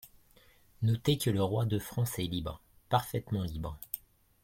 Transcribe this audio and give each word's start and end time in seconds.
Notez 0.81 1.19
que 1.19 1.29
le 1.29 1.43
roi 1.43 1.65
de 1.67 1.77
France 1.77 2.17
est 2.17 2.23
libre, 2.23 2.59
parfaitement 2.89 3.43
libre. 3.43 3.77